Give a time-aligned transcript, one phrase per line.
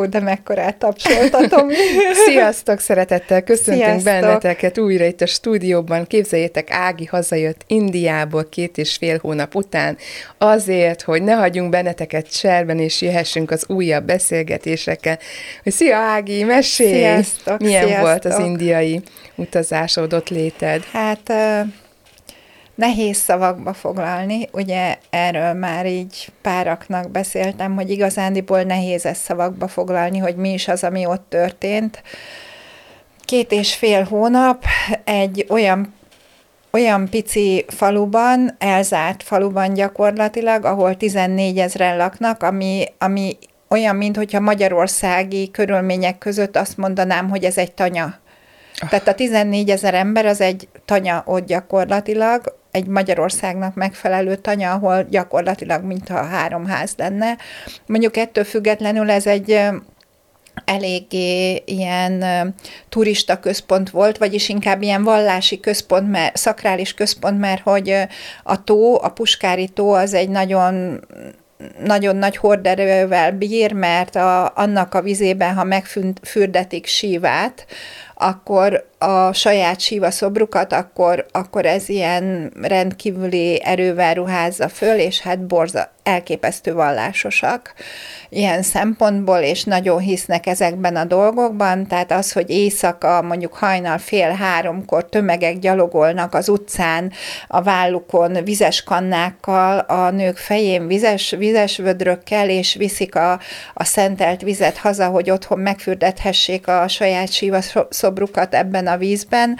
[0.00, 1.68] Ó, de mekkorát tapsoltatom.
[2.26, 4.04] Sziasztok, szeretettel köszöntünk Sziasztok.
[4.04, 6.06] benneteket újra itt a stúdióban.
[6.06, 9.96] Képzeljétek, Ági hazajött Indiából két és fél hónap után
[10.38, 15.18] azért, hogy ne hagyjunk benneteket cserben, és jöhessünk az újabb beszélgetésekkel.
[15.62, 16.92] Hogy szia Ági, mesélj!
[16.92, 18.06] Sziasztok, Milyen sziasztok.
[18.06, 19.00] volt az indiai
[19.34, 20.84] utazásod, ott léted?
[20.92, 21.60] Hát ö,
[22.80, 30.18] nehéz szavakba foglalni, ugye erről már így páraknak beszéltem, hogy igazándiból nehéz ezt szavakba foglalni,
[30.18, 32.02] hogy mi is az, ami ott történt.
[33.20, 34.64] Két és fél hónap
[35.04, 35.94] egy olyan
[36.72, 43.38] olyan pici faluban, elzárt faluban gyakorlatilag, ahol 14 ezeren laknak, ami, ami
[43.68, 48.14] olyan, mintha magyarországi körülmények között azt mondanám, hogy ez egy tanya.
[48.88, 55.02] Tehát a 14 ezer ember az egy tanya ott gyakorlatilag, egy Magyarországnak megfelelő tanya, ahol
[55.02, 57.36] gyakorlatilag mintha három ház lenne.
[57.86, 59.60] Mondjuk ettől függetlenül ez egy
[60.64, 62.24] eléggé ilyen
[62.88, 67.96] turista központ volt, vagyis inkább ilyen vallási központ, mert, szakrális központ, mert hogy
[68.42, 71.00] a tó, a Puskári tó az egy nagyon
[71.84, 77.66] nagyon nagy horderővel bír, mert a, annak a vizében, ha megfürdetik sívát,
[78.22, 85.46] akkor a saját síva szobrukat, akkor, akkor ez ilyen rendkívüli erővel ruházza föl, és hát
[85.46, 87.74] borza, elképesztő vallásosak
[88.28, 94.30] ilyen szempontból, és nagyon hisznek ezekben a dolgokban, tehát az, hogy éjszaka, mondjuk hajnal fél
[94.30, 97.12] háromkor tömegek gyalogolnak az utcán,
[97.48, 103.40] a vállukon vizes kannákkal, a nők fején vizes, vizes vödrökkel, és viszik a,
[103.74, 108.09] a szentelt vizet haza, hogy otthon megfürdethessék a saját síva szobrukat
[108.50, 109.58] ebben a vízben,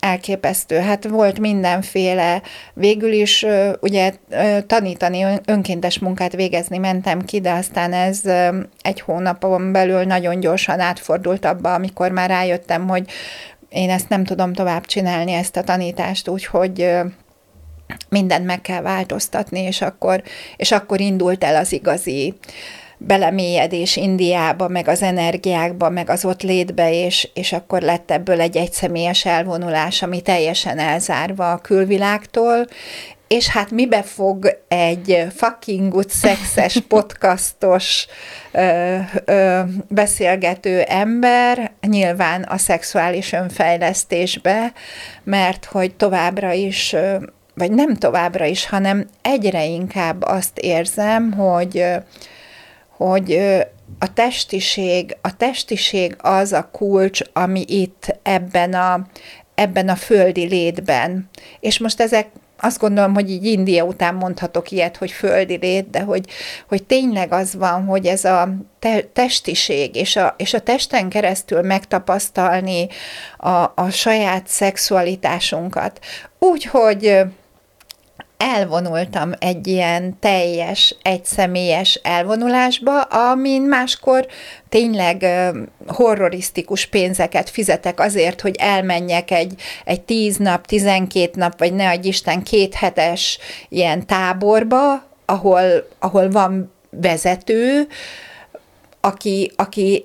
[0.00, 0.78] elképesztő.
[0.78, 2.42] Hát volt mindenféle.
[2.74, 3.46] Végül is
[3.80, 4.12] ugye
[4.66, 8.20] tanítani, ön- önkéntes munkát végezni mentem ki, de aztán ez
[8.82, 13.10] egy hónapon belül nagyon gyorsan átfordult abba, amikor már rájöttem, hogy
[13.68, 16.90] én ezt nem tudom tovább csinálni, ezt a tanítást, úgyhogy
[18.08, 20.22] mindent meg kell változtatni, és akkor,
[20.56, 22.34] és akkor indult el az igazi
[22.98, 28.56] belemélyedés Indiába, meg az energiákba, meg az ott létbe, és, és akkor lett ebből egy
[28.56, 32.66] egyszemélyes elvonulás, ami teljesen elzárva a külvilágtól,
[33.28, 38.06] és hát mibe fog egy fucking good szexes podcastos
[38.52, 44.72] ö, ö, beszélgető ember, nyilván a szexuális önfejlesztésbe,
[45.24, 47.16] mert hogy továbbra is ö,
[47.54, 51.84] vagy nem továbbra is, hanem egyre inkább azt érzem, hogy
[52.96, 53.38] hogy
[53.98, 59.06] a testiség, a testiség az a kulcs, ami itt ebben a,
[59.54, 61.30] ebben a földi létben.
[61.60, 62.28] És most ezek
[62.60, 66.24] azt gondolom, hogy így India után mondhatok ilyet, hogy földi lét, de hogy,
[66.68, 68.48] hogy tényleg az van, hogy ez a
[68.78, 72.88] te, testiség, és a, és a testen keresztül megtapasztalni
[73.36, 76.00] a, a saját szexualitásunkat.
[76.38, 77.22] Úgyhogy ö,
[78.36, 84.26] elvonultam egy ilyen teljes, egyszemélyes elvonulásba, amin máskor
[84.68, 85.26] tényleg
[85.86, 92.08] horrorisztikus pénzeket fizetek azért, hogy elmenjek egy, egy tíz nap, tizenkét nap, vagy ne adj
[92.08, 93.38] Isten, két hetes
[93.68, 95.62] ilyen táborba, ahol,
[95.98, 97.86] ahol van vezető,
[99.00, 100.04] aki, aki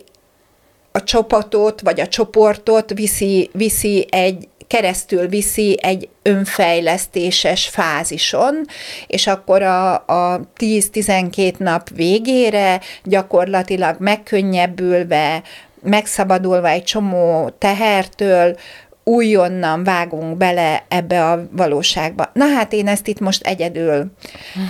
[0.92, 8.66] a csapatot, vagy a csoportot viszi, viszi egy, keresztül viszi egy önfejlesztéses fázison,
[9.08, 15.42] és akkor a, a 10-12 nap végére gyakorlatilag megkönnyebbülve,
[15.84, 18.58] megszabadulva egy csomó tehertől,
[19.04, 22.30] újonnan vágunk bele ebbe a valóságba.
[22.34, 24.12] Na hát én ezt itt most egyedül,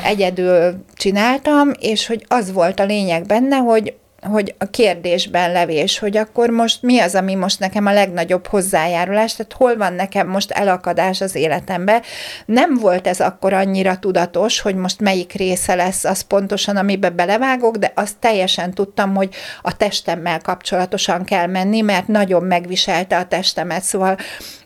[0.03, 6.17] egyedül csináltam, és hogy az volt a lényeg benne, hogy hogy a kérdésben levés, hogy
[6.17, 10.51] akkor most mi az, ami most nekem a legnagyobb hozzájárulás, tehát hol van nekem most
[10.51, 12.01] elakadás az életembe.
[12.45, 17.77] Nem volt ez akkor annyira tudatos, hogy most melyik része lesz az pontosan, amibe belevágok,
[17.77, 23.83] de azt teljesen tudtam, hogy a testemmel kapcsolatosan kell menni, mert nagyon megviselte a testemet,
[23.83, 24.17] szóval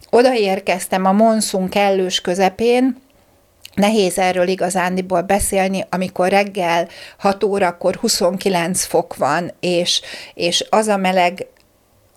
[0.09, 3.03] odaérkeztem a monszun kellős közepén,
[3.75, 6.87] nehéz erről igazándiból beszélni, amikor reggel
[7.17, 10.01] 6 órakor 29 fok van, és,
[10.33, 11.47] és az a meleg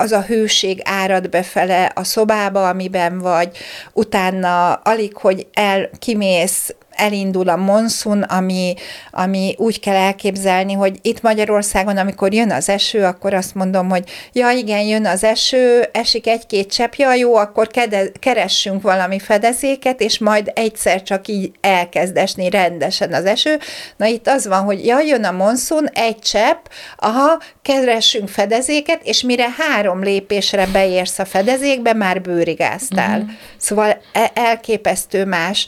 [0.01, 3.57] az a hőség árad befele a szobába, amiben vagy,
[3.93, 8.75] utána alig, hogy el kimész elindul a monszun, ami,
[9.11, 14.05] ami úgy kell elképzelni, hogy itt Magyarországon, amikor jön az eső, akkor azt mondom, hogy
[14.33, 20.01] ja igen, jön az eső, esik egy-két csepp, ja jó, akkor kede, keressünk valami fedezéket,
[20.01, 23.59] és majd egyszer csak így elkezd esni rendesen az eső.
[23.97, 26.65] Na itt az van, hogy ja, jön a monszun, egy csepp,
[26.97, 33.19] aha, keressünk fedezéket, és mire három lépésre beérsz a fedezékbe, már bőrigáztál.
[33.19, 33.29] Mm-hmm.
[33.57, 35.67] Szóval e, elképesztő más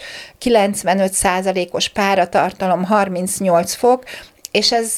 [1.22, 4.05] 95%-os páratartalom, 38 fok,
[4.50, 4.96] és ez,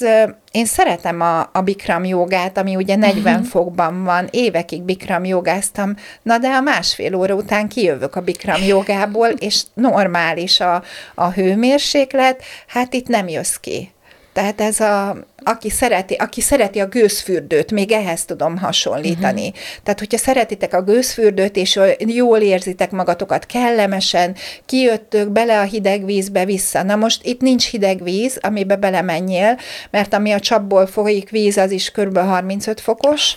[0.51, 3.35] én szeretem a, a Bikram jogát, ami ugye 40 uh-huh.
[3.35, 3.43] Mhm.
[3.45, 9.29] fokban van, évekig Bikram jogáztam, na de a másfél óra után kijövök a Bikram jogából,
[9.29, 10.83] és normális a,
[11.15, 13.93] a hőmérséklet, hát itt nem jössz ki.
[14.33, 19.47] Tehát ez a, aki szereti, aki szereti a gőzfürdőt, még ehhez tudom hasonlítani.
[19.47, 19.63] Uh-huh.
[19.83, 24.37] Tehát, hogyha szeretitek a gőzfürdőt, és jól érzitek magatokat kellemesen,
[24.67, 26.83] kijöttök bele a hideg vízbe vissza.
[26.83, 29.59] Na most itt nincs hideg víz, amibe belemenjél,
[29.91, 32.19] mert ami a csapból folyik víz, az is kb.
[32.19, 33.37] 35 fokos,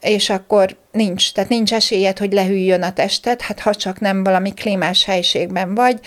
[0.00, 4.54] és akkor nincs, tehát nincs esélyed, hogy lehűljön a tested, hát ha csak nem valami
[4.54, 6.00] klímás helységben vagy,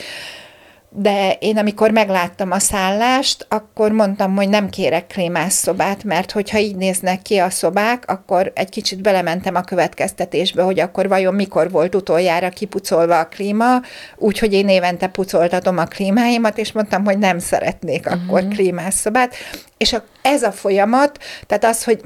[0.89, 6.57] de én amikor megláttam a szállást, akkor mondtam, hogy nem kérek krémás szobát, mert hogyha
[6.57, 11.71] így néznek ki a szobák, akkor egy kicsit belementem a következtetésbe, hogy akkor vajon mikor
[11.71, 13.81] volt utoljára kipucolva a klíma,
[14.15, 18.21] úgyhogy én évente pucoltatom a klímáimat, és mondtam, hogy nem szeretnék uh-huh.
[18.23, 18.51] akkor mhm.
[18.51, 19.35] krémás szobát.
[19.77, 22.01] És a, ez a folyamat, tehát az, hogy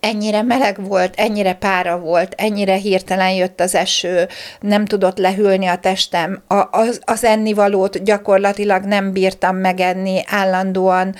[0.00, 4.28] ennyire meleg volt, ennyire pára volt, ennyire hirtelen jött az eső,
[4.60, 11.14] nem tudott lehűlni a testem, a, az, az ennivalót gyakorlatilag nem bírtam megenni, állandóan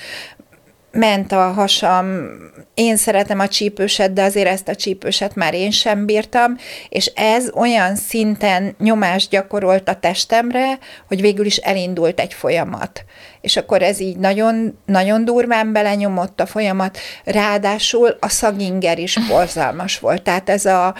[0.91, 2.27] ment a hasam,
[2.73, 6.57] én szeretem a csípőset, de azért ezt a csípőset már én sem bírtam,
[6.89, 10.77] és ez olyan szinten nyomást gyakorolt a testemre,
[11.07, 13.05] hogy végül is elindult egy folyamat.
[13.41, 19.99] És akkor ez így nagyon, nagyon durván belenyomott a folyamat, ráadásul a szaginger is borzalmas
[19.99, 20.21] volt.
[20.21, 20.95] Tehát ez a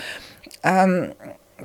[0.63, 1.09] um,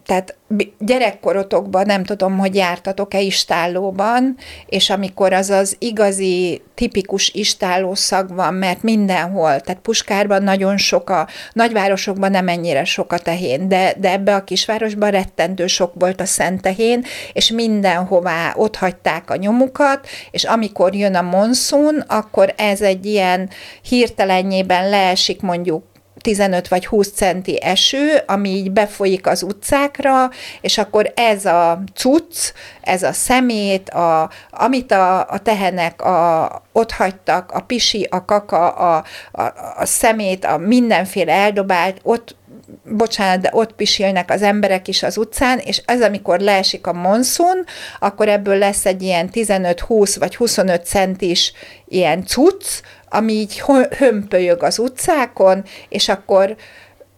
[0.04, 0.36] tehát
[0.78, 8.54] gyerekkorotokban nem tudom, hogy jártatok-e istállóban, és amikor az az igazi, tipikus istálló szag van,
[8.54, 14.10] mert mindenhol, tehát Puskárban nagyon sok a, nagyvárosokban nem ennyire sok a tehén, de, de
[14.10, 20.06] ebbe a kisvárosban rettentő sok volt a szent tehén, és mindenhová ott hagyták a nyomukat,
[20.30, 23.50] és amikor jön a monszun, akkor ez egy ilyen
[23.82, 25.82] hirtelenjében leesik mondjuk
[26.26, 30.30] 15 vagy 20 centi eső, ami így befolyik az utcákra,
[30.60, 36.92] és akkor ez a cucc, ez a szemét, a, amit a, a tehenek a, ott
[36.92, 39.42] hagytak, a pisi, a kaka, a, a,
[39.76, 42.36] a szemét, a mindenféle eldobált, ott
[42.84, 47.64] bocsánat, de ott pisilnek az emberek is az utcán, és ez, amikor leesik a monszun,
[47.98, 51.52] akkor ebből lesz egy ilyen 15-20 vagy 25 centis
[51.88, 52.64] ilyen cucc,
[53.08, 53.62] ami így
[53.96, 56.56] hömpölyög az utcákon, és akkor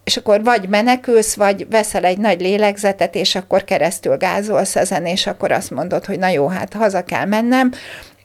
[0.04, 5.26] és akkor vagy menekülsz, vagy veszel egy nagy lélegzetet, és akkor keresztül gázolsz ezen, és
[5.26, 7.72] akkor azt mondod, hogy na jó, hát haza kell mennem,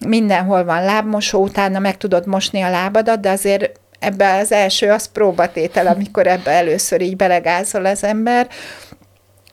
[0.08, 5.06] mindenhol van lábmosó, utána meg tudod mosni a lábadat, de azért ebbe az első az
[5.06, 8.48] próbatétel, amikor ebbe először így belegázol az ember,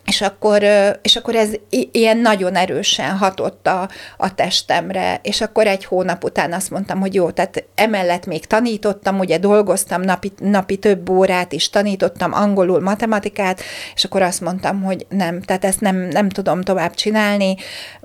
[0.04, 0.62] és akkor,
[1.02, 1.49] és akkor ez
[1.92, 7.14] ilyen nagyon erősen hatott a, a testemre, és akkor egy hónap után azt mondtam, hogy
[7.14, 13.61] jó, tehát emellett még tanítottam, ugye dolgoztam napi, napi több órát is, tanítottam angolul, matematikát,
[13.95, 17.57] és akkor azt mondtam, hogy nem, tehát ezt nem, nem tudom tovább csinálni,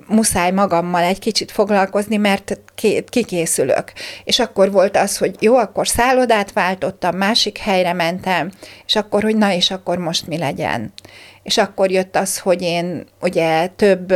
[0.06, 2.60] muszáj magammal egy kicsit foglalkozni, mert
[3.08, 3.92] kikészülök.
[4.24, 8.50] És akkor volt az, hogy jó, akkor szállodát váltottam, másik helyre mentem,
[8.86, 10.92] és akkor, hogy na, és akkor most mi legyen
[11.46, 14.14] és akkor jött az, hogy én ugye több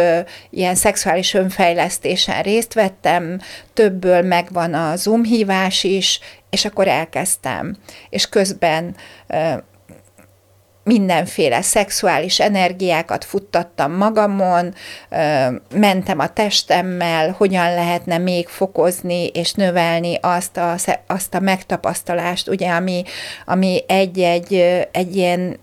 [0.51, 3.41] ilyen szexuális önfejlesztésen részt vettem,
[3.75, 6.21] többből megvan a Zoom hívás is,
[6.51, 7.77] és akkor elkezdtem.
[8.09, 8.97] És közben
[10.91, 14.75] mindenféle szexuális energiákat futtattam magamon,
[15.75, 20.75] mentem a testemmel, hogyan lehetne még fokozni és növelni azt a,
[21.07, 23.03] azt a megtapasztalást, ugye, ami,
[23.47, 24.55] ami egy-egy
[24.93, 25.59] egy ilyen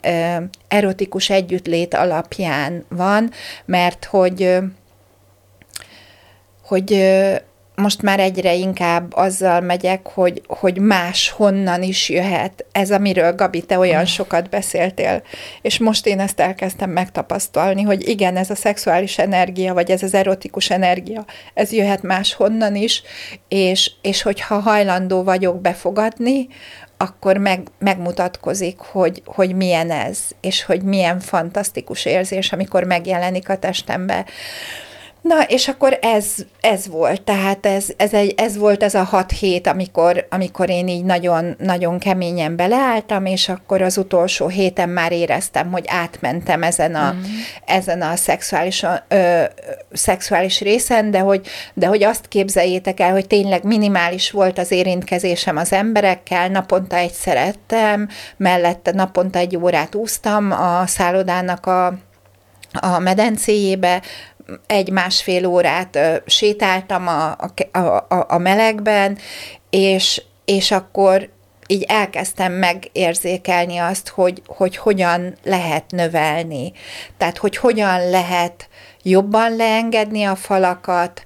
[0.68, 3.32] erotikus együttlét alapján van,
[3.66, 4.58] mert hogy
[6.66, 6.92] hogy
[7.82, 12.66] most már egyre inkább azzal megyek, hogy, hogy más honnan is jöhet.
[12.72, 15.22] Ez, amiről Gabi, te olyan sokat beszéltél.
[15.62, 20.14] És most én ezt elkezdtem megtapasztalni, hogy igen, ez a szexuális energia, vagy ez az
[20.14, 23.04] erotikus energia, ez jöhet más honnan is,
[23.48, 26.48] és, és hogyha hajlandó vagyok befogadni,
[26.98, 33.58] akkor meg, megmutatkozik, hogy, hogy milyen ez, és hogy milyen fantasztikus érzés, amikor megjelenik a
[33.58, 34.26] testembe.
[35.28, 39.32] Na, és akkor ez, ez volt, tehát ez, ez, egy, ez volt ez a hat
[39.32, 45.12] hét, amikor, amikor én így nagyon, nagyon keményen beleálltam, és akkor az utolsó héten már
[45.12, 47.22] éreztem, hogy átmentem ezen a, mm.
[47.66, 49.44] ezen a szexuális, ö,
[49.92, 55.58] szexuális részen, de hogy, de hogy azt képzeljétek el, hogy tényleg minimális volt az érintkezésem
[55.58, 61.94] az emberekkel, naponta egy szerettem, mellette naponta egy órát úsztam a szállodának a
[62.72, 64.02] a medencéjébe,
[64.68, 67.32] egy-másfél órát sétáltam a,
[67.72, 69.18] a, a, a melegben,
[69.70, 71.30] és, és akkor
[71.68, 76.72] így elkezdtem megérzékelni azt, hogy, hogy hogyan lehet növelni.
[77.18, 78.70] Tehát, hogy hogyan lehet
[79.04, 81.26] jobban leengedni a falakat,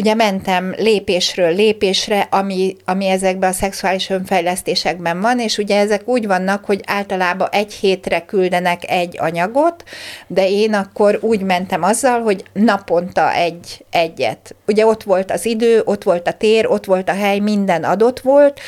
[0.00, 6.26] ugye mentem lépésről lépésre, ami, ami ezekben a szexuális önfejlesztésekben van, és ugye ezek úgy
[6.26, 9.84] vannak, hogy általában egy hétre küldenek egy anyagot,
[10.26, 14.54] de én akkor úgy mentem azzal, hogy naponta egy, egyet.
[14.66, 18.20] Ugye ott volt az idő, ott volt a tér, ott volt a hely, minden adott
[18.20, 18.60] volt,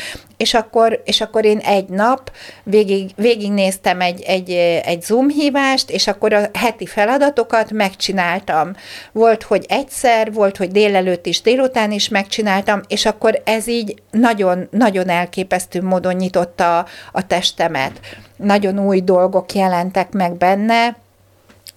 [0.42, 2.32] és akkor, és akkor én egy nap
[2.62, 4.50] végig, végignéztem egy, egy,
[4.84, 8.72] egy Zoom hívást, és akkor a heti feladatokat megcsináltam.
[9.12, 14.68] Volt, hogy egyszer, volt, hogy délelőtt is, délután is megcsináltam, és akkor ez így nagyon,
[14.70, 18.00] nagyon elképesztő módon nyitotta a testemet.
[18.36, 20.96] Nagyon új dolgok jelentek meg benne,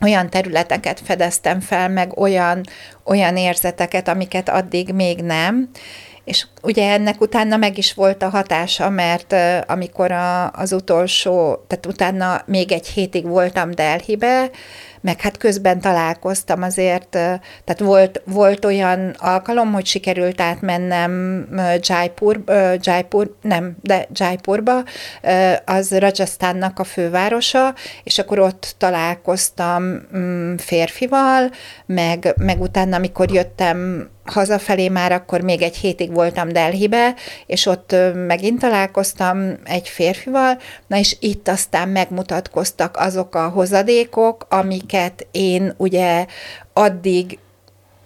[0.01, 2.63] olyan területeket fedeztem fel, meg olyan,
[3.03, 5.69] olyan érzeteket, amiket addig még nem,
[6.25, 9.35] és ugye ennek utána meg is volt a hatása, mert
[9.67, 14.49] amikor a, az utolsó, tehát utána még egy hétig voltam Delhibe,
[15.05, 21.45] meg hát közben találkoztam azért, tehát volt, volt olyan alkalom, hogy sikerült átmennem
[21.79, 22.43] Jaipur,
[22.79, 24.83] Jaipur, nem, de Jaipurba,
[25.65, 29.83] az Rajasztánnak a fővárosa, és akkor ott találkoztam
[30.17, 31.51] mm, férfival,
[31.85, 37.15] meg, meg utána, amikor jöttem hazafelé már akkor még egy hétig voltam Delhibe,
[37.45, 45.27] és ott megint találkoztam egy férfival, na és itt aztán megmutatkoztak azok a hozadékok, amiket
[45.31, 46.25] én ugye
[46.73, 47.39] addig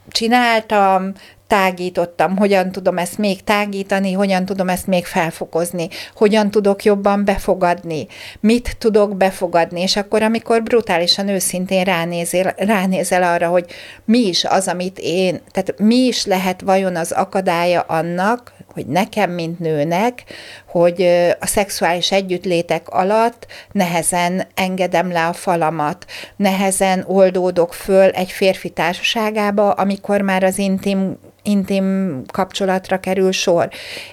[0.07, 1.13] csináltam,
[1.49, 8.07] tágítottam, hogyan tudom ezt még tágítani, hogyan tudom ezt még felfokozni, hogyan tudok jobban befogadni,
[8.39, 13.65] mit tudok befogadni, és akkor, amikor brutálisan őszintén ránézel, ránézel arra, hogy
[14.05, 19.31] mi is az, amit én, tehát mi is lehet vajon az akadálya annak, hogy nekem,
[19.31, 20.23] mint nőnek,
[20.65, 21.01] hogy
[21.39, 29.71] a szexuális együttlétek alatt nehezen engedem le a falamat, nehezen oldódok föl egy férfi társaságába,
[29.71, 33.69] amikor már az intim intim kapcsolatra kerül sor,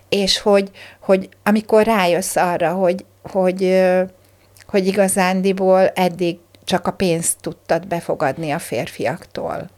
[0.08, 0.70] és hogy,
[1.00, 3.84] hogy amikor rájössz arra, hogy, hogy,
[4.66, 9.70] hogy igazándiból eddig csak a pénzt tudtad befogadni a férfiaktól.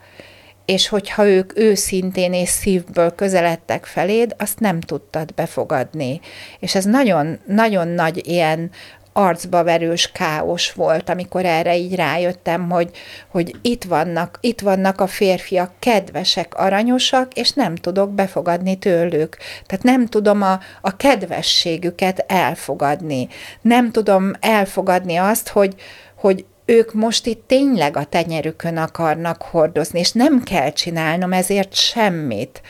[0.69, 6.21] És hogyha ők őszintén és szívből közeledtek feléd, azt nem tudtad befogadni.
[6.59, 8.71] És ez nagyon, nagyon nagy ilyen
[9.13, 12.91] arcba verős káos volt, amikor erre így rájöttem, hogy,
[13.29, 19.37] hogy itt, vannak, itt vannak a férfiak kedvesek, aranyosak, és nem tudok befogadni tőlük.
[19.67, 23.29] Tehát nem tudom a, a kedvességüket elfogadni.
[23.61, 25.75] Nem tudom elfogadni azt, hogy,
[26.15, 32.63] hogy ők most itt tényleg a tenyerükön akarnak hordozni, és nem kell csinálnom ezért semmit.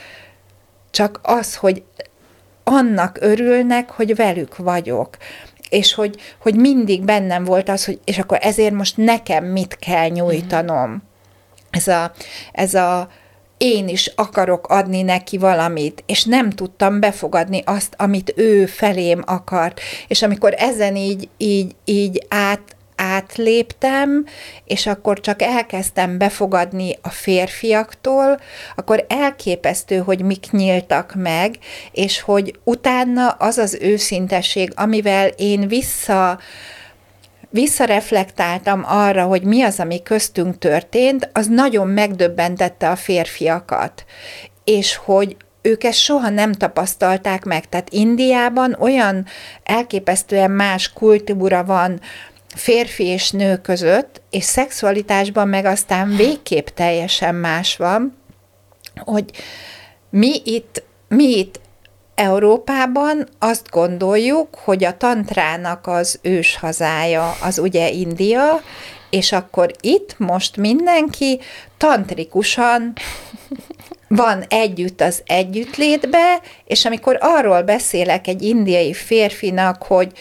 [0.90, 1.83] Csak az, hogy
[2.64, 5.17] annak örülnek, hogy velük vagyok
[5.69, 10.09] és hogy, hogy mindig bennem volt az, hogy és akkor ezért most nekem mit kell
[10.09, 11.02] nyújtanom.
[11.71, 12.12] Ez a,
[12.52, 13.09] ez a
[13.57, 19.81] én is akarok adni neki valamit, és nem tudtam befogadni azt, amit ő felém akart.
[20.09, 24.26] És amikor ezen így, így, így át, átléptem,
[24.64, 28.40] és akkor csak elkezdtem befogadni a férfiaktól,
[28.76, 31.59] akkor elképesztő, hogy mik nyíltak meg,
[31.93, 36.38] és hogy utána az az őszintesség, amivel én vissza
[37.50, 44.05] visszareflektáltam arra, hogy mi az, ami köztünk történt, az nagyon megdöbbentette a férfiakat.
[44.64, 47.69] És hogy ők ezt soha nem tapasztalták meg.
[47.69, 49.26] Tehát Indiában olyan
[49.62, 52.00] elképesztően más kultúra van,
[52.55, 58.17] férfi és nő között, és szexualitásban meg aztán végképp teljesen más van,
[59.05, 59.31] hogy
[60.11, 61.61] mi itt, mi itt
[62.14, 68.61] Európában azt gondoljuk, hogy a tantrának az ős hazája az ugye India,
[69.11, 71.40] és akkor itt most mindenki
[71.76, 72.93] tantrikusan
[74.09, 80.12] van együtt az együttlétbe, és amikor arról beszélek egy indiai férfinak, hogy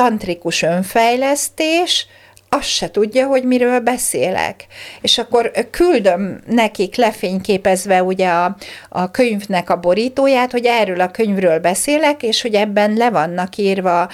[0.00, 2.06] tantrikus önfejlesztés,
[2.48, 4.66] azt se tudja, hogy miről beszélek.
[5.00, 8.56] És akkor küldöm nekik lefényképezve ugye a,
[8.88, 14.08] a könyvnek a borítóját, hogy erről a könyvről beszélek, és hogy ebben le vannak írva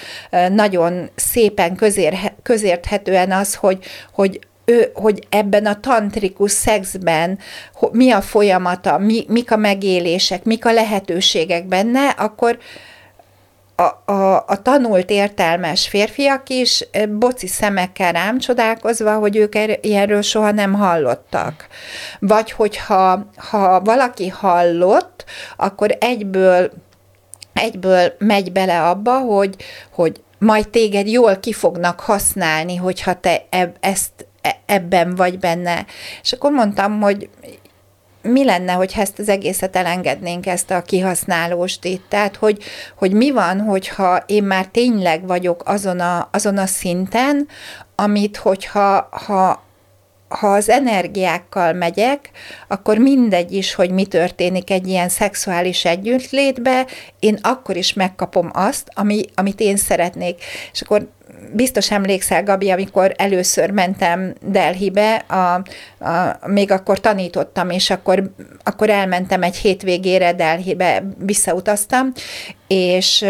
[0.51, 3.79] nagyon szépen közér, közérthetően az, hogy,
[4.13, 7.39] hogy ő, hogy ebben a tantrikus szexben
[7.93, 12.59] mi a folyamata, mi, mik a megélések, mik a lehetőségek benne, akkor
[13.77, 20.51] a, a, a tanult értelmes férfiak is boci szemekkel rám csodálkozva, hogy ők er, soha
[20.51, 21.67] nem hallottak.
[22.19, 25.25] Vagy hogyha ha valaki hallott,
[25.57, 26.71] akkor egyből
[27.53, 29.57] egyből megy bele abba, hogy,
[29.91, 35.87] hogy majd téged jól ki fognak használni, hogyha te eb, ezt e, ebben vagy benne.
[36.23, 37.29] És akkor mondtam, hogy
[38.27, 42.05] mi lenne, hogy ezt az egészet elengednénk, ezt a kihasználóst itt?
[42.09, 42.63] Tehát, hogy,
[42.97, 47.49] hogy mi van, hogyha én már tényleg vagyok azon a, azon a szinten,
[47.95, 49.65] amit, hogyha ha,
[50.29, 52.31] ha az energiákkal megyek,
[52.69, 56.87] akkor mindegy is, hogy mi történik egy ilyen szexuális együttlétbe,
[57.19, 60.43] én akkor is megkapom azt, ami, amit én szeretnék.
[60.73, 61.09] És akkor
[61.53, 65.35] biztos emlékszel, Gabi, amikor először mentem Delhibe, a,
[66.05, 68.31] a, még akkor tanítottam, és akkor,
[68.63, 72.13] akkor elmentem egy hétvégére Delhibe, visszautaztam,
[72.67, 73.25] és,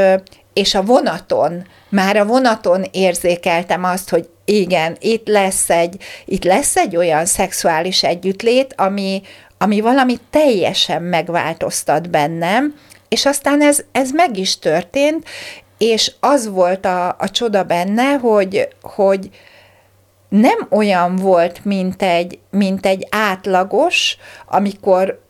[0.53, 6.77] és a vonaton, már a vonaton érzékeltem azt, hogy igen, itt lesz egy, itt lesz
[6.77, 9.23] egy olyan szexuális együttlét, ami,
[9.59, 12.75] ami valami teljesen megváltoztat bennem,
[13.09, 15.25] és aztán ez, ez meg is történt,
[15.79, 19.31] és az volt a, a csoda benne, hogy, hogy
[20.29, 24.17] nem olyan volt, mint egy, mint egy átlagos,
[24.47, 25.25] amikor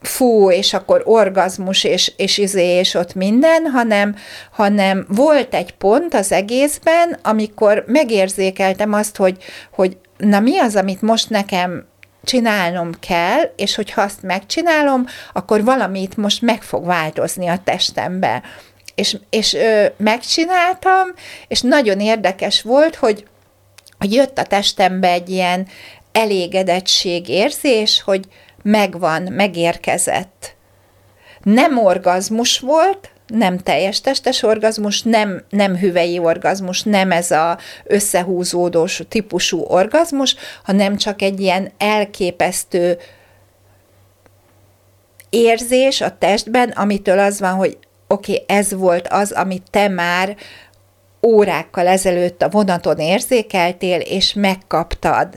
[0.00, 4.16] fú, és akkor orgazmus, és, és izé, és ott minden, hanem,
[4.52, 11.02] hanem volt egy pont az egészben, amikor megérzékeltem azt, hogy, hogy na mi az, amit
[11.02, 11.86] most nekem
[12.24, 18.42] csinálnom kell, és hogyha azt megcsinálom, akkor valamit most meg fog változni a testembe
[18.96, 21.08] és, és ö, megcsináltam,
[21.48, 23.26] és nagyon érdekes volt, hogy,
[23.98, 25.68] hogy jött a testembe egy ilyen
[26.12, 28.24] elégedettség érzés, hogy
[28.62, 30.54] megvan, megérkezett.
[31.42, 39.02] Nem orgazmus volt, nem teljes testes orgazmus, nem, nem hüvei orgazmus, nem ez a összehúzódós
[39.08, 42.98] típusú orgazmus, hanem csak egy ilyen elképesztő
[45.30, 47.78] érzés a testben, amitől az van, hogy
[48.08, 50.36] oké, okay, ez volt az, amit te már
[51.22, 55.28] órákkal ezelőtt a vonaton érzékeltél, és megkaptad.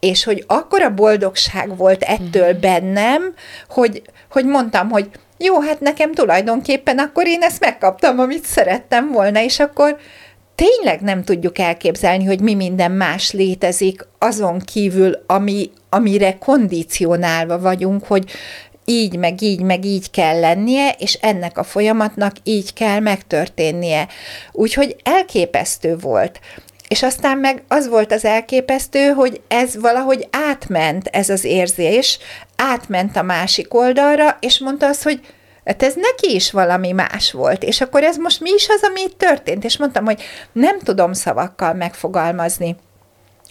[0.00, 2.60] És hogy akkora boldogság volt ettől uh-huh.
[2.60, 3.34] bennem,
[3.68, 9.42] hogy, hogy mondtam, hogy jó, hát nekem tulajdonképpen akkor én ezt megkaptam, amit szerettem volna,
[9.42, 9.96] és akkor
[10.54, 18.06] tényleg nem tudjuk elképzelni, hogy mi minden más létezik azon kívül, ami, amire kondicionálva vagyunk,
[18.06, 18.30] hogy
[18.90, 24.08] így, meg így, meg így kell lennie, és ennek a folyamatnak így kell megtörténnie.
[24.52, 26.40] Úgyhogy elképesztő volt.
[26.88, 32.18] És aztán meg az volt az elképesztő, hogy ez valahogy átment, ez az érzés,
[32.56, 35.20] átment a másik oldalra, és mondta azt, hogy
[35.64, 39.00] Hát ez neki is valami más volt, és akkor ez most mi is az, ami
[39.00, 39.64] itt történt?
[39.64, 40.22] És mondtam, hogy
[40.52, 42.76] nem tudom szavakkal megfogalmazni.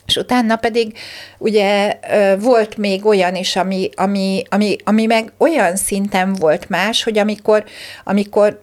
[0.09, 0.97] És utána pedig
[1.37, 1.99] ugye
[2.39, 7.63] volt még olyan is, ami, ami, ami, ami meg olyan szinten volt más, hogy amikor,
[8.03, 8.61] amikor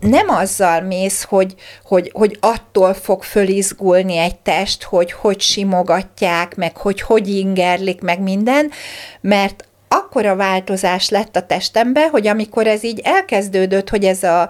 [0.00, 6.76] nem azzal mész, hogy, hogy, hogy attól fog fölizgulni egy test, hogy hogy simogatják, meg
[6.76, 8.70] hogy hogy ingerlik, meg minden,
[9.20, 9.64] mert
[9.94, 14.40] akkora változás lett a testembe, hogy amikor ez így elkezdődött, hogy ez a,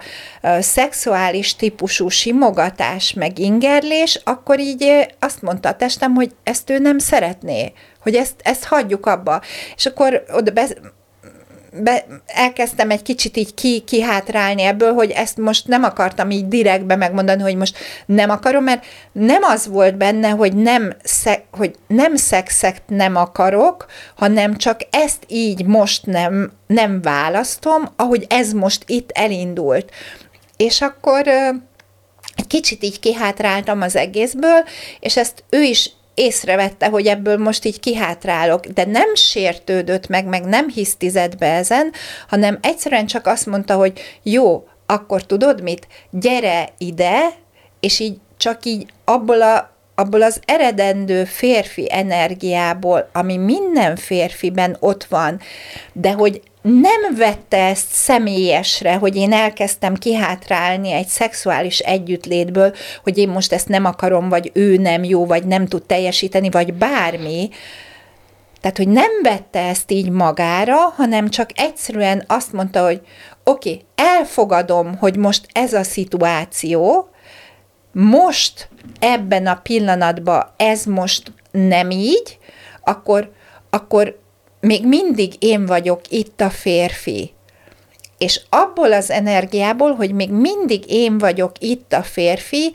[0.41, 6.77] a szexuális típusú simogatás meg ingerlés, akkor így azt mondta a testem, hogy ezt ő
[6.77, 9.41] nem szeretné, hogy ezt, ezt hagyjuk abba.
[9.75, 10.67] És akkor oda be,
[11.83, 16.95] be, elkezdtem egy kicsit így ki, kihátrálni ebből, hogy ezt most nem akartam így direktbe
[16.95, 22.15] megmondani, hogy most nem akarom, mert nem az volt benne, hogy nem, szek, hogy nem
[22.15, 23.85] szexet nem akarok,
[24.15, 29.91] hanem csak ezt így most nem, nem választom, ahogy ez most itt elindult.
[30.57, 31.27] És akkor
[32.35, 34.63] egy kicsit így kihátráltam az egészből,
[34.99, 40.43] és ezt ő is észrevette, hogy ebből most így kihátrálok, de nem sértődött meg, meg
[40.43, 41.91] nem hisztizett be ezen,
[42.27, 47.29] hanem egyszerűen csak azt mondta, hogy jó, akkor tudod mit, gyere ide,
[47.79, 55.03] és így csak így abból a abból az eredendő férfi energiából, ami minden férfiben ott
[55.03, 55.39] van,
[55.93, 62.73] de hogy nem vette ezt személyesre, hogy én elkezdtem kihátrálni egy szexuális együttlétből,
[63.03, 66.73] hogy én most ezt nem akarom, vagy ő nem jó, vagy nem tud teljesíteni, vagy
[66.73, 67.49] bármi.
[68.61, 73.01] Tehát, hogy nem vette ezt így magára, hanem csak egyszerűen azt mondta, hogy
[73.43, 77.09] oké, okay, elfogadom, hogy most ez a szituáció,
[77.91, 82.37] most ebben a pillanatban ez most nem így,
[82.83, 83.31] akkor,
[83.69, 84.23] akkor
[84.65, 87.33] még mindig én vagyok itt a férfi.
[88.17, 92.71] És abból az energiából, hogy még mindig én vagyok itt a férfi,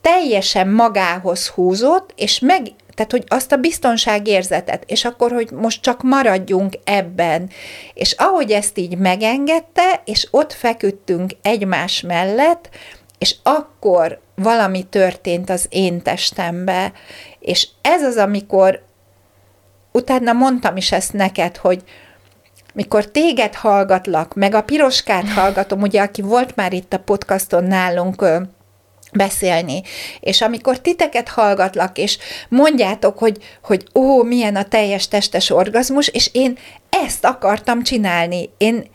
[0.00, 2.62] teljesen magához húzott, és meg,
[2.94, 7.50] tehát, hogy azt a biztonságérzetet, és akkor, hogy most csak maradjunk ebben.
[7.94, 12.68] És ahogy ezt így megengedte, és ott feküdtünk egymás mellett,
[13.18, 16.92] és akkor valami történt az én testembe,
[17.40, 18.88] és ez az, amikor
[19.92, 21.82] utána mondtam is ezt neked, hogy
[22.74, 28.24] mikor téged hallgatlak, meg a piroskát hallgatom, ugye, aki volt már itt a podcaston nálunk
[29.12, 29.82] beszélni,
[30.20, 36.30] és amikor titeket hallgatlak, és mondjátok, hogy, hogy ó, milyen a teljes testes orgazmus, és
[36.32, 36.58] én
[37.04, 38.50] ezt akartam csinálni.
[38.58, 38.90] Én,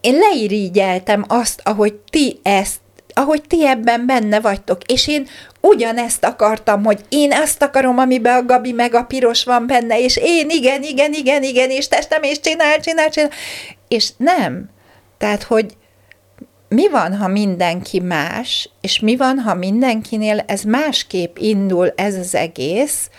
[0.00, 2.80] én leirigyeltem azt, ahogy ti ezt
[3.14, 5.26] ahogy ti ebben benne vagytok, és én
[5.60, 10.16] ugyanezt akartam, hogy én ezt akarom, amiben a Gabi meg a piros van benne, és
[10.16, 13.30] én igen, igen, igen, igen, és testem, és csinál, csinál, csinál,
[13.88, 14.70] és nem.
[15.18, 15.76] Tehát, hogy
[16.68, 22.34] mi van, ha mindenki más, és mi van, ha mindenkinél ez másképp indul ez az
[22.34, 23.10] egész,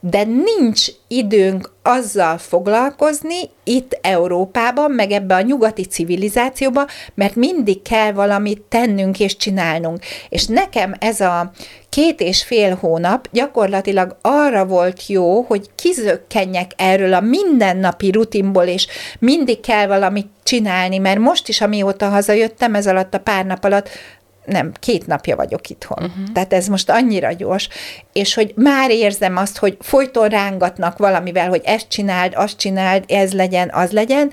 [0.00, 8.12] de nincs időnk azzal foglalkozni itt Európában, meg ebbe a nyugati civilizációba, mert mindig kell
[8.12, 9.98] valamit tennünk és csinálnunk.
[10.28, 11.52] És nekem ez a
[11.88, 18.86] két és fél hónap gyakorlatilag arra volt jó, hogy kizökkenjek erről a mindennapi rutinból, és
[19.18, 23.88] mindig kell valamit csinálni, mert most is, amióta hazajöttem, ez alatt a pár nap alatt
[24.50, 26.04] nem, két napja vagyok itthon.
[26.04, 26.32] Uh-huh.
[26.32, 27.68] Tehát ez most annyira gyors,
[28.12, 33.32] és hogy már érzem azt, hogy folyton rángatnak valamivel, hogy ezt csináld, azt csináld, ez
[33.32, 34.30] legyen, az legyen,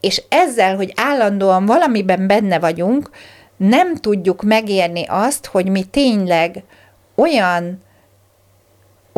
[0.00, 3.10] és ezzel, hogy állandóan valamiben benne vagyunk,
[3.56, 6.62] nem tudjuk megérni azt, hogy mi tényleg
[7.14, 7.86] olyan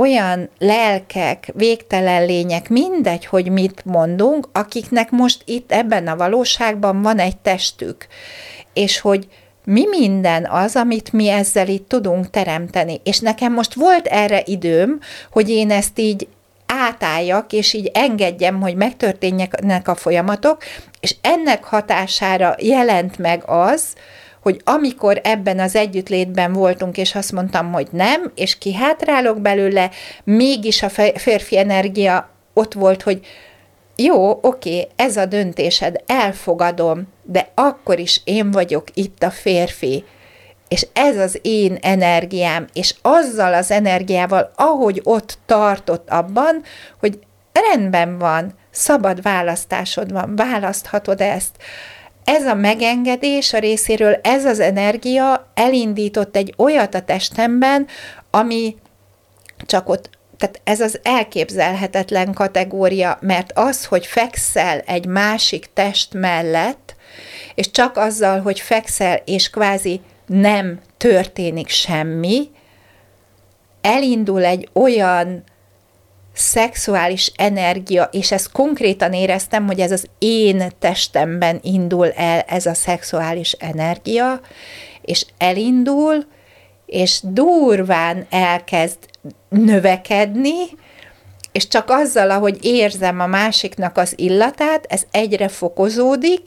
[0.00, 7.18] olyan lelkek, végtelen lények, mindegy, hogy mit mondunk, akiknek most itt ebben a valóságban van
[7.18, 8.06] egy testük,
[8.72, 9.28] és hogy
[9.64, 13.00] mi minden az, amit mi ezzel itt tudunk teremteni.
[13.04, 14.98] És nekem most volt erre időm,
[15.30, 16.28] hogy én ezt így
[16.66, 20.62] átálljak, és így engedjem, hogy megtörténjenek a folyamatok,
[21.00, 23.94] és ennek hatására jelent meg az,
[24.40, 29.90] hogy amikor ebben az együttlétben voltunk, és azt mondtam, hogy nem, és kihátrálok belőle,
[30.24, 33.20] mégis a férfi energia ott volt, hogy
[34.02, 40.04] jó, oké, ez a döntésed, elfogadom, de akkor is én vagyok itt a férfi,
[40.68, 46.62] és ez az én energiám, és azzal az energiával, ahogy ott tartott abban,
[47.00, 47.18] hogy
[47.52, 51.56] rendben van, szabad választásod van, választhatod ezt.
[52.24, 57.86] Ez a megengedés a részéről, ez az energia elindított egy olyat a testemben,
[58.30, 58.76] ami
[59.66, 66.96] csak ott tehát ez az elképzelhetetlen kategória, mert az, hogy fekszel egy másik test mellett,
[67.54, 72.50] és csak azzal, hogy fekszel, és kvázi nem történik semmi,
[73.80, 75.44] elindul egy olyan
[76.32, 82.74] szexuális energia, és ezt konkrétan éreztem, hogy ez az én testemben indul el ez a
[82.74, 84.40] szexuális energia,
[85.02, 86.26] és elindul,
[86.86, 88.98] és durván elkezd
[89.50, 90.54] növekedni,
[91.52, 96.40] és csak azzal, ahogy érzem a másiknak az illatát, ez egyre fokozódik,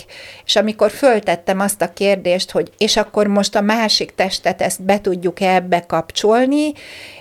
[0.46, 5.02] és amikor föltettem azt a kérdést, hogy és akkor most a másik testet ezt be
[5.02, 6.72] tudjuk-e ebbe kapcsolni,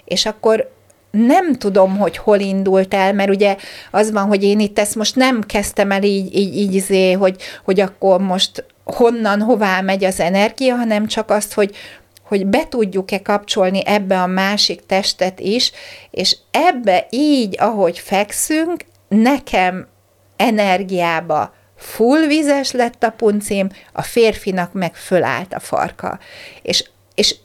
[0.05, 0.71] és akkor
[1.11, 3.57] nem tudom, hogy hol indult el, mert ugye
[3.91, 7.37] az van, hogy én itt ezt most nem kezdtem el így, így, így zé, hogy,
[7.65, 11.75] hogy akkor most honnan, hová megy az energia, hanem csak azt, hogy
[12.23, 15.73] hogy be tudjuk-e kapcsolni ebbe a másik testet is,
[16.11, 19.89] és ebbe így, ahogy fekszünk, nekem
[20.37, 26.19] energiába full vizes lett a puncim, a férfinak meg fölállt a farka.
[26.63, 27.37] És, és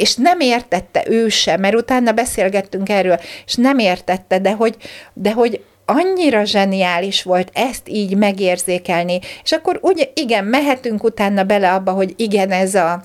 [0.00, 4.76] és nem értette ő sem, mert utána beszélgettünk erről, és nem értette, de hogy,
[5.12, 11.72] de hogy annyira zseniális volt ezt így megérzékelni, és akkor ugye igen, mehetünk utána bele
[11.72, 13.02] abba, hogy igen, ez a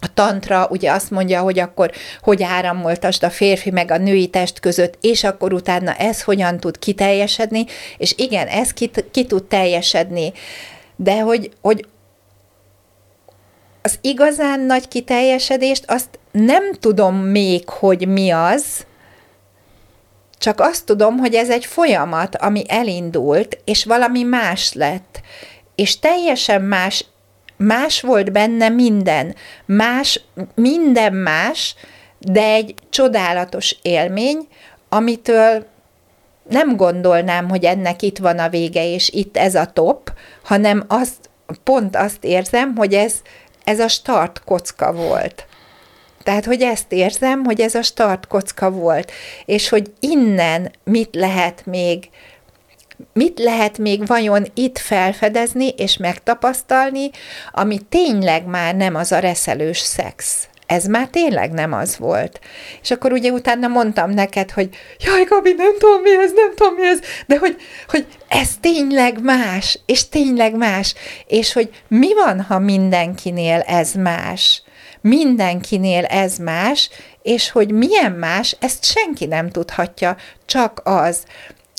[0.00, 1.90] a tantra ugye azt mondja, hogy akkor
[2.22, 6.78] hogy áramoltasd a férfi meg a női test között, és akkor utána ez hogyan tud
[6.78, 7.64] kiteljesedni,
[7.96, 10.32] és igen, ez ki, ki tud teljesedni,
[10.96, 11.86] de hogy, hogy
[13.82, 18.64] az igazán nagy kiteljesedést azt nem tudom még, hogy mi az,
[20.38, 25.20] csak azt tudom, hogy ez egy folyamat, ami elindult, és valami más lett.
[25.74, 27.04] És teljesen más,
[27.60, 29.34] más volt benne minden.
[29.64, 30.20] Más,
[30.54, 31.74] minden más,
[32.18, 34.48] de egy csodálatos élmény,
[34.88, 35.66] amitől
[36.48, 41.30] nem gondolnám, hogy ennek itt van a vége, és itt ez a top, hanem azt,
[41.64, 43.14] pont azt érzem, hogy ez,
[43.64, 45.46] ez a start kocka volt.
[46.22, 49.12] Tehát, hogy ezt érzem, hogy ez a start kocka volt,
[49.44, 52.08] és hogy innen mit lehet még,
[53.12, 57.10] mit lehet még vajon itt felfedezni és megtapasztalni,
[57.52, 60.48] ami tényleg már nem az a reszelős szex.
[60.66, 62.40] Ez már tényleg nem az volt.
[62.82, 66.74] És akkor ugye utána mondtam neked, hogy jaj, Gabi, nem tudom mi ez, nem tudom
[66.74, 67.56] mi ez, de hogy,
[67.88, 70.94] hogy ez tényleg más, és tényleg más,
[71.26, 74.62] és hogy mi van, ha mindenkinél ez más
[75.00, 76.90] mindenkinél ez más,
[77.22, 81.24] és hogy milyen más, ezt senki nem tudhatja, csak az.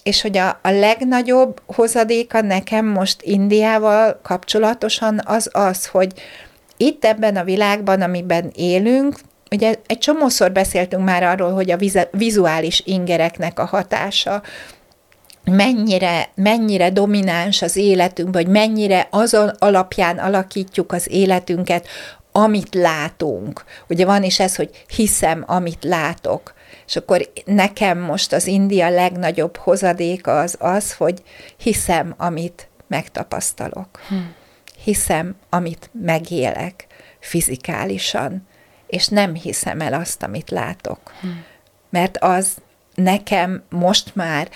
[0.03, 6.13] És hogy a, a legnagyobb hozadéka nekem most Indiával kapcsolatosan az az, hogy
[6.77, 9.15] itt ebben a világban, amiben élünk,
[9.51, 14.41] ugye egy csomószor beszéltünk már arról, hogy a vizuális ingereknek a hatása,
[15.43, 21.87] mennyire, mennyire domináns az életünk, vagy mennyire azon alapján alakítjuk az életünket,
[22.31, 23.63] amit látunk.
[23.89, 26.53] Ugye van is ez, hogy hiszem, amit látok.
[26.91, 31.23] És akkor nekem most az India legnagyobb hozadéka az az, hogy
[31.57, 33.99] hiszem, amit megtapasztalok.
[34.07, 34.15] Hm.
[34.83, 36.87] Hiszem, amit megélek
[37.19, 38.47] fizikálisan,
[38.87, 40.99] és nem hiszem el azt, amit látok.
[41.21, 41.27] Hm.
[41.89, 42.57] Mert az
[42.95, 44.49] nekem most már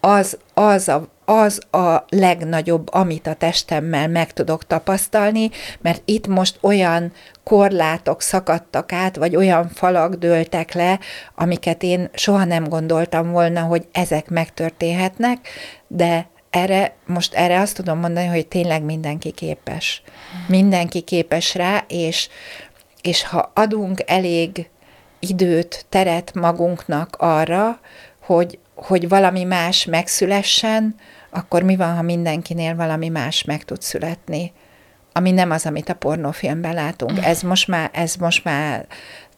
[0.00, 6.58] az, az a az a legnagyobb, amit a testemmel meg tudok tapasztalni, mert itt most
[6.60, 7.12] olyan
[7.50, 10.98] korlátok szakadtak át, vagy olyan falak dőltek le,
[11.34, 15.48] amiket én soha nem gondoltam volna, hogy ezek megtörténhetnek,
[15.86, 20.02] de erre, most erre azt tudom mondani, hogy tényleg mindenki képes.
[20.48, 22.28] Mindenki képes rá, és,
[23.02, 24.70] és ha adunk elég
[25.18, 27.80] időt, teret magunknak arra,
[28.22, 30.94] hogy, hogy valami más megszülessen,
[31.30, 34.52] akkor mi van, ha mindenkinél valami más meg tud születni,
[35.12, 37.24] ami nem az, amit a pornófilmben látunk.
[37.24, 38.86] Ez most már, ez most már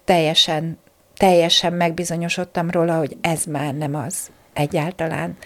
[0.05, 0.79] teljesen,
[1.17, 5.37] teljesen megbizonyosodtam róla, hogy ez már nem az egyáltalán.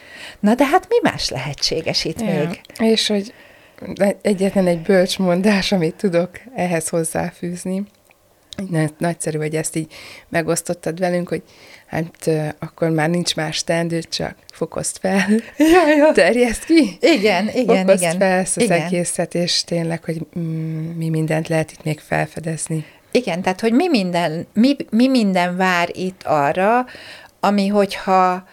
[0.41, 2.27] Na de hát mi más lehetséges itt ja.
[2.27, 2.61] még?
[2.79, 3.35] És hogy
[4.23, 7.85] egyetlen egy bölcs mondás, amit tudok ehhez hozzáfűzni,
[8.99, 9.93] nagyszerű, hogy ezt így
[10.29, 11.43] megosztottad velünk, hogy
[11.87, 15.29] hát akkor már nincs más teendő, csak fokozd fel,
[15.75, 16.13] ja, ja.
[16.13, 16.97] terjeszt ki.
[17.01, 18.19] Igen, igen, fokozd igen.
[18.19, 18.81] fel ezt az igen.
[18.81, 22.85] egészet, és tényleg, hogy mm, mi mindent lehet itt még felfedezni.
[23.11, 26.87] Igen, tehát, hogy mi minden, mi, mi minden vár itt arra,
[27.41, 28.45] ami, hogyha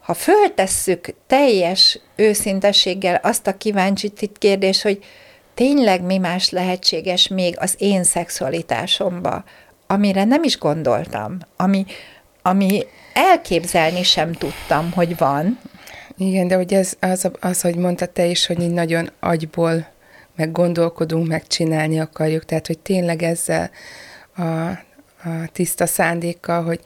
[0.00, 5.04] ha föltesszük teljes őszintességgel azt a kíváncsi kérdést, hogy
[5.54, 9.44] tényleg mi más lehetséges még az én szexualitásomba,
[9.86, 11.84] amire nem is gondoltam, ami,
[12.46, 15.58] ami elképzelni sem tudtam, hogy van.
[16.16, 19.86] Igen, de hogy ez az, az, hogy mondtad te is, hogy így nagyon agyból
[20.36, 23.70] meg gondolkodunk, meg csinálni akarjuk, tehát hogy tényleg ezzel
[24.36, 24.42] a,
[25.24, 26.80] a tiszta szándékkal, hogy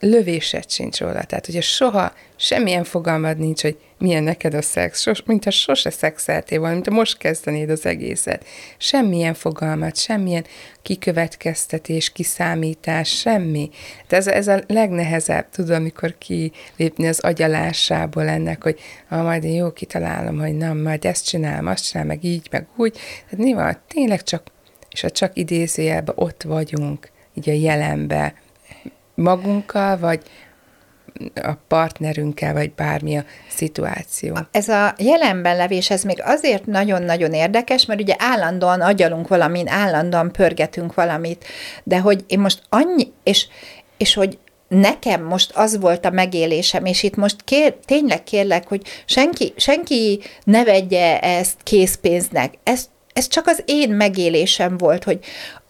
[0.00, 1.24] lövéset sincs róla.
[1.24, 5.90] Tehát, hogy soha semmilyen fogalmad nincs, hogy milyen neked a szex, sos, mint ha sose
[5.90, 8.44] szexeltél volna, mint ha most kezdenéd az egészet.
[8.76, 10.44] Semmilyen fogalmat, semmilyen
[10.82, 13.70] kikövetkeztetés, kiszámítás, semmi.
[14.08, 19.54] De ez, ez a legnehezebb, tudom, amikor kilépni az agyalásából ennek, hogy ah, majd én
[19.54, 22.92] jó kitalálom, hogy nem, majd ezt csinálom, azt csinálom, meg így, meg úgy.
[22.92, 23.76] Tehát mi van?
[23.88, 24.42] Tényleg csak,
[24.90, 28.34] és a csak idézőjelben ott vagyunk, így a jelenbe,
[29.14, 30.22] magunkkal, vagy
[31.34, 34.38] a partnerünkkel, vagy bármi a szituáció.
[34.50, 40.32] Ez a jelenben levés, ez még azért nagyon-nagyon érdekes, mert ugye állandóan agyalunk valamin, állandóan
[40.32, 41.44] pörgetünk valamit,
[41.84, 43.46] de hogy én most annyi, és,
[43.96, 48.82] és hogy nekem most az volt a megélésem, és itt most kér, tényleg kérlek, hogy
[49.04, 52.54] senki, senki ne vegye ezt készpénznek.
[52.62, 55.18] Ez, ez csak az én megélésem volt, hogy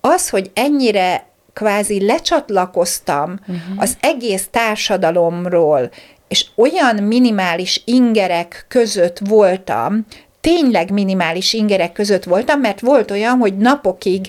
[0.00, 3.58] az, hogy ennyire kvázi lecsatlakoztam uh-huh.
[3.76, 5.90] az egész társadalomról,
[6.28, 10.06] és olyan minimális ingerek között voltam,
[10.40, 14.28] tényleg minimális ingerek között voltam, mert volt olyan, hogy napokig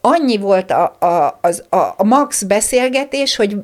[0.00, 3.56] annyi volt a, a, az, a, a max beszélgetés, hogy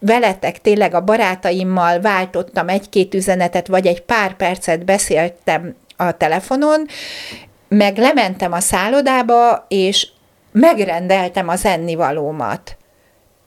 [0.00, 6.86] veletek tényleg a barátaimmal váltottam egy-két üzenetet, vagy egy pár percet beszéltem a telefonon,
[7.68, 10.08] meg lementem a szállodába, és
[10.52, 12.76] megrendeltem az ennivalómat.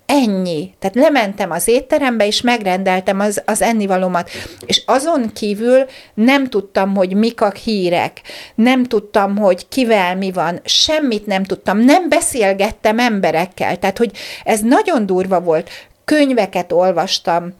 [0.06, 0.74] Ennyi.
[0.80, 4.30] Tehát lementem az étterembe, és megrendeltem az, az ennivalómat.
[4.66, 8.22] És azon kívül nem tudtam, hogy mik a hírek,
[8.56, 13.78] nem tudtam, hogy kivel mi van, semmit nem tudtam, nem beszélgettem emberekkel.
[13.80, 14.12] Tehát, hogy
[14.44, 15.70] ez nagyon durva volt.
[16.04, 17.54] Könyveket olvastam,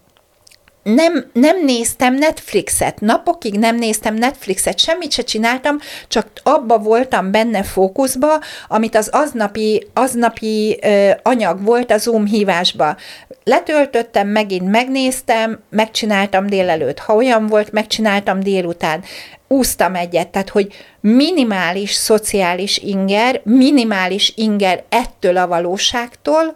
[0.94, 7.62] nem, nem néztem Netflixet, napokig nem néztem Netflixet, semmit se csináltam, csak abba voltam benne
[7.62, 12.96] fókuszba, amit az aznapi, aznapi ö, anyag volt a Zoom hívásba.
[13.44, 19.02] Letöltöttem, megint megnéztem, megcsináltam délelőtt, ha olyan volt, megcsináltam délután.
[19.48, 26.54] Úsztam egyet, tehát hogy minimális szociális inger, minimális inger ettől a valóságtól,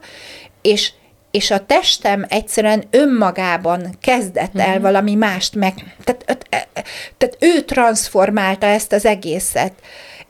[0.63, 0.93] és
[1.31, 4.83] és a testem egyszerűen önmagában kezdett el mm.
[4.83, 6.49] valami mást meg, tehát,
[7.19, 9.73] tehát ő transformálta ezt az egészet,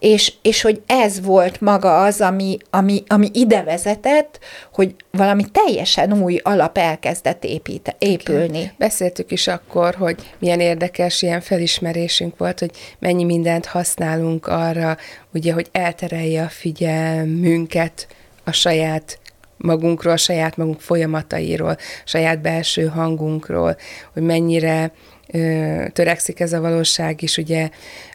[0.01, 4.39] és, és hogy ez volt maga az, ami, ami, ami ide vezetett,
[4.73, 8.59] hogy valami teljesen új alap elkezdett épít, épülni.
[8.59, 8.71] Okay.
[8.79, 14.97] Beszéltük is akkor, hogy milyen érdekes ilyen felismerésünk volt, hogy mennyi mindent használunk arra,
[15.33, 18.07] ugye, hogy elterelje a figyelmünket
[18.45, 19.19] a saját
[19.63, 23.77] magunkról, saját magunk folyamatairól, saját belső hangunkról,
[24.13, 24.93] hogy mennyire
[25.33, 27.69] ö, törekszik ez a valóság is ugye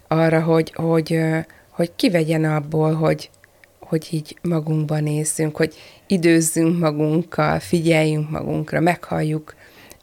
[0.08, 1.38] arra, hogy, hogy, ö,
[1.70, 3.30] hogy kivegyen abból, hogy,
[3.80, 5.74] hogy így magunkban nézzünk, hogy
[6.08, 9.56] időzzünk magunkkal, figyeljünk magunkra, meghalljuk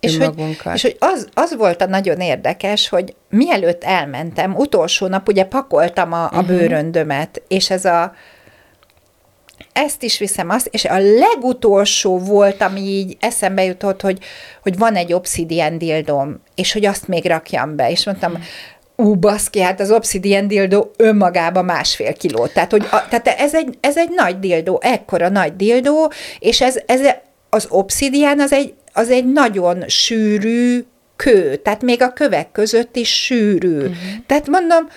[0.02, 5.28] és hogy, és hogy az, az volt a nagyon érdekes, hogy mielőtt elmentem, utolsó nap
[5.28, 6.46] ugye pakoltam a, a uh-huh.
[6.46, 8.14] bőröndömet, és ez a
[9.72, 14.18] ezt is viszem, azt, és a legutolsó volt, ami így eszembe jutott, hogy,
[14.62, 18.44] hogy van egy obsidian dildom, és hogy azt még rakjam be, és mondtam,
[18.96, 22.46] ú, baszki, hát az obsidian dildó önmagában másfél kiló.
[22.46, 26.80] Tehát, hogy a, tehát ez, egy, ez egy nagy dildó, ekkora nagy dildó, és ez,
[26.86, 27.00] ez
[27.50, 30.84] az obsidian az egy, az egy nagyon sűrű
[31.16, 33.76] kő, tehát még a kövek között is sűrű.
[33.76, 33.94] Uh-huh.
[34.26, 34.88] Tehát mondom,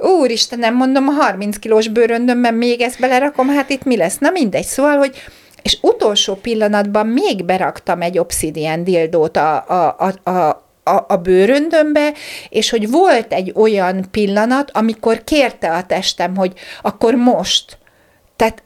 [0.00, 4.18] úristenem, mondom, a 30 kilós bőröndömben még ezt belerakom, hát itt mi lesz?
[4.18, 5.14] Na mindegy, szóval, hogy
[5.62, 12.12] és utolsó pillanatban még beraktam egy obsidian dildót a, a, a, a a, a bőröndömbe,
[12.48, 17.78] és hogy volt egy olyan pillanat, amikor kérte a testem, hogy akkor most.
[18.36, 18.62] Tehát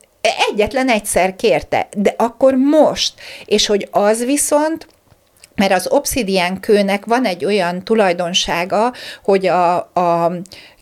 [0.51, 3.13] egyetlen egyszer kérte, de akkor most.
[3.45, 4.87] És hogy az viszont,
[5.55, 8.93] mert az obsidian kőnek van egy olyan tulajdonsága,
[9.23, 10.33] hogy a, a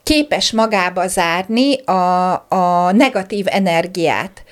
[0.03, 4.43] képes magába zárni a, a negatív energiát,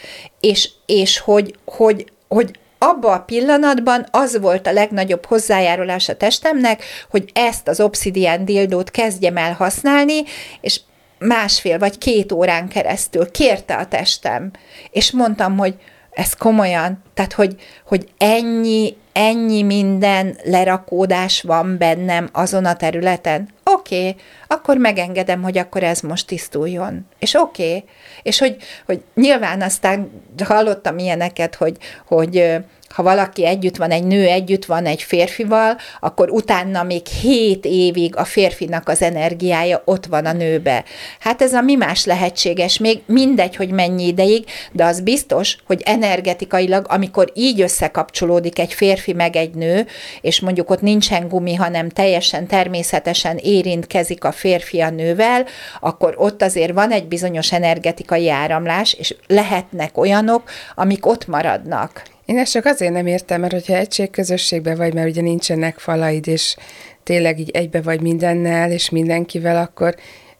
[0.40, 6.82] és, és hogy, hogy, hogy abban a pillanatban az volt a legnagyobb hozzájárulás a testemnek,
[7.10, 10.22] hogy ezt az obsidian dildót kezdjem el használni,
[10.60, 10.80] és
[11.18, 14.50] másfél vagy két órán keresztül kérte a testem,
[14.90, 15.74] és mondtam, hogy
[16.10, 23.48] ez komolyan, tehát hogy, hogy ennyi, ennyi minden lerakódás van bennem azon a területen.
[23.72, 27.06] Oké, okay, akkor megengedem, hogy akkor ez most tisztuljon.
[27.18, 27.84] És oké, okay.
[28.22, 28.56] és hogy,
[28.86, 30.10] hogy nyilván aztán
[30.44, 32.56] hallottam ilyeneket, hogy, hogy
[32.94, 38.16] ha valaki együtt van, egy nő együtt van egy férfival, akkor utána még hét évig
[38.16, 40.84] a férfinak az energiája ott van a nőbe.
[41.20, 45.82] Hát ez a mi más lehetséges, még mindegy, hogy mennyi ideig, de az biztos, hogy
[45.84, 49.86] energetikailag, amikor így összekapcsolódik egy férfi meg egy nő,
[50.20, 55.46] és mondjuk ott nincsen gumi, hanem teljesen természetesen érintkezik a férfi a nővel,
[55.80, 62.02] akkor ott azért van egy bizonyos energetikai áramlás, és lehetnek olyanok, amik ott maradnak.
[62.30, 66.56] Én ezt csak azért nem értem, mert hogyha egységközösségben vagy, mert ugye nincsenek falaid, és
[67.02, 69.94] tényleg így egybe vagy mindennel, és mindenkivel, akkor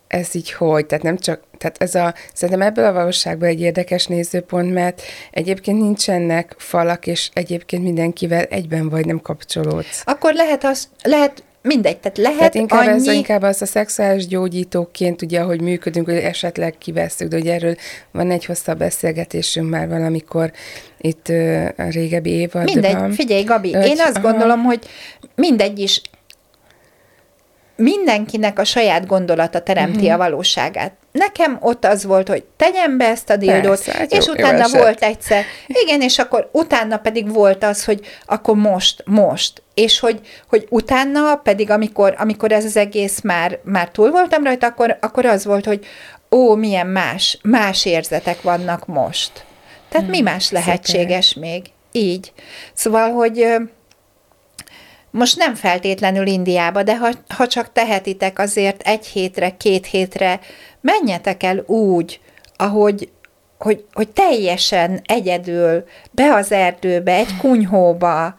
[0.07, 0.87] ez így hogy?
[0.87, 5.81] Tehát nem csak, tehát ez a, szerintem ebből a valóságban egy érdekes nézőpont, mert egyébként
[5.81, 10.03] nincsenek falak, és egyébként mindenkivel egyben vagy, nem kapcsolódsz.
[10.05, 13.09] Akkor lehet az, lehet mindegy, tehát lehet tehát inkább annyi...
[13.09, 17.77] Ez, inkább az a szexuális gyógyítóként, ugye, ahogy működünk, hogy esetleg kivesszük, de ugye erről
[18.11, 20.53] van egy hosszabb beszélgetésünk már valamikor
[20.99, 22.65] itt uh, a régebbi évadban.
[22.65, 24.31] Mindegy, figyelj Gabi, hogy, én azt aha.
[24.31, 24.79] gondolom, hogy
[25.35, 26.03] mindegy is
[27.81, 30.15] mindenkinek a saját gondolata teremti uh-huh.
[30.15, 30.93] a valóságát.
[31.13, 34.45] Nekem ott az volt, hogy tegyem be ezt a dildót, Persze, hát és jó- jó
[34.45, 34.81] utána eset.
[34.81, 39.63] volt egyszer, igen, és akkor utána pedig volt az, hogy akkor most, most.
[39.75, 44.67] És hogy, hogy utána pedig, amikor, amikor ez az egész már, már túl voltam rajta,
[44.67, 45.87] akkor, akkor az volt, hogy
[46.31, 49.45] ó, milyen más, más érzetek vannak most.
[49.89, 51.65] Tehát mi más lehetséges még?
[51.93, 52.33] Így.
[52.75, 53.47] Szóval, hogy
[55.11, 60.41] most nem feltétlenül Indiába, de ha, ha csak tehetitek, azért egy hétre, két hétre
[60.81, 62.21] menjetek el úgy,
[62.57, 63.11] ahogy
[63.59, 68.35] hogy, hogy teljesen egyedül, be az erdőbe, egy kunyhóba,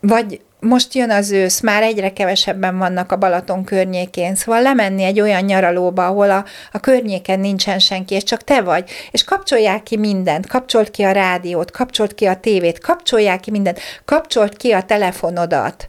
[0.00, 5.20] vagy most jön az ősz, már egyre kevesebben vannak a Balaton környékén, szóval lemenni egy
[5.20, 9.96] olyan nyaralóba, ahol a, a környéken nincsen senki, és csak te vagy, és kapcsolják ki
[9.96, 14.82] mindent, kapcsolt ki a rádiót, kapcsolt ki a tévét, kapcsolják ki mindent, kapcsolt ki a
[14.82, 15.88] telefonodat,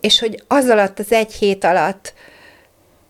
[0.00, 2.14] és hogy az alatt, az egy hét alatt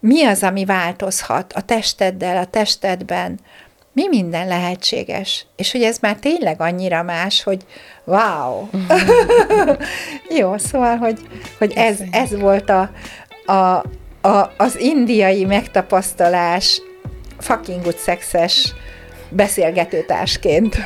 [0.00, 3.40] mi az, ami változhat a testeddel, a testedben,
[3.94, 7.64] mi minden lehetséges, és hogy ez már tényleg annyira más, hogy
[8.04, 8.68] wow!
[10.38, 11.18] Jó, szóval, hogy,
[11.58, 12.90] hogy ez, ez volt a,
[13.46, 13.84] a,
[14.28, 16.82] a, az indiai megtapasztalás
[17.38, 18.74] fucking good szexes
[19.28, 20.76] beszélgetőtársként.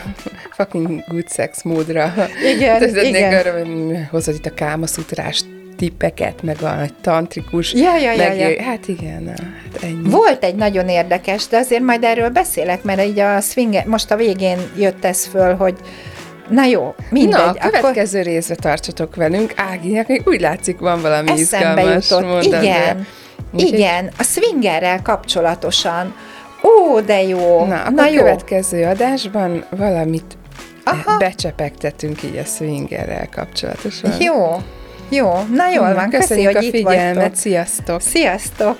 [0.50, 2.14] Fucking good sex módra.
[2.54, 3.34] Igen, igen.
[3.34, 5.44] arra, hogy hozod itt a kámaszutrás
[5.78, 7.74] tippeket, meg a nagy tantrikus.
[7.74, 8.62] Ja, ja, ja, meg, ja.
[8.62, 10.10] Hát igen, hát ennyi.
[10.10, 14.16] Volt egy nagyon érdekes, de azért majd erről beszélek, mert így a swinger, most a
[14.16, 15.74] végén jött ez föl, hogy
[16.48, 17.40] na jó, mindegy.
[17.40, 19.52] Na, a következő részbe tartsatok velünk.
[19.56, 22.62] Áginek még úgy látszik, van valami eszembe izgalmas jutott.
[22.62, 23.06] Igen,
[23.56, 26.14] igen, a swingerrel kapcsolatosan.
[26.62, 27.64] Ó, de jó.
[27.64, 28.18] Na, akkor na a jó.
[28.18, 30.36] következő adásban valamit.
[30.84, 31.16] Aha.
[31.18, 34.12] becsepegtetünk így a swingerrel kapcsolatosan.
[34.20, 34.62] Jó,
[35.08, 35.32] jó.
[35.54, 38.00] Na jól van, Köszönjük hogy a figyelmet, sziasztok!
[38.00, 38.78] Sziasztok!